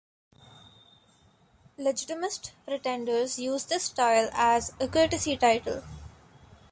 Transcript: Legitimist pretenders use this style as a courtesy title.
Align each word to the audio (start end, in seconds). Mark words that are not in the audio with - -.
Legitimist 1.77 2.53
pretenders 2.65 3.37
use 3.37 3.65
this 3.65 3.83
style 3.83 4.31
as 4.33 4.73
a 4.79 4.87
courtesy 4.87 5.37
title. 5.37 5.83